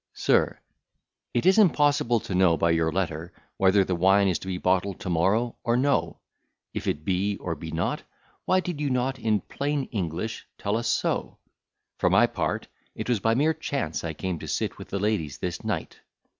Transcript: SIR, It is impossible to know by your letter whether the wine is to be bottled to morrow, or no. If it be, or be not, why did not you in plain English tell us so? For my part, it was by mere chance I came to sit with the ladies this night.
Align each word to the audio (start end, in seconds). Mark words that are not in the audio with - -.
SIR, 0.15 0.59
It 1.31 1.45
is 1.45 1.59
impossible 1.59 2.19
to 2.21 2.33
know 2.33 2.57
by 2.57 2.71
your 2.71 2.91
letter 2.91 3.31
whether 3.57 3.83
the 3.85 3.93
wine 3.93 4.27
is 4.27 4.39
to 4.39 4.47
be 4.47 4.57
bottled 4.57 4.99
to 5.01 5.11
morrow, 5.11 5.57
or 5.63 5.77
no. 5.77 6.17
If 6.73 6.87
it 6.87 7.05
be, 7.05 7.37
or 7.37 7.53
be 7.53 7.69
not, 7.69 8.01
why 8.45 8.61
did 8.61 8.79
not 8.81 9.19
you 9.19 9.25
in 9.27 9.41
plain 9.41 9.83
English 9.91 10.47
tell 10.57 10.75
us 10.75 10.87
so? 10.87 11.37
For 11.99 12.09
my 12.09 12.25
part, 12.25 12.65
it 12.95 13.09
was 13.09 13.19
by 13.19 13.35
mere 13.35 13.53
chance 13.53 14.03
I 14.03 14.13
came 14.15 14.39
to 14.39 14.47
sit 14.47 14.79
with 14.79 14.87
the 14.89 14.97
ladies 14.97 15.37
this 15.37 15.63
night. 15.63 15.99